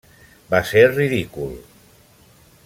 Va 0.53 0.61
ser 0.69 0.83
ridícul. 0.93 1.53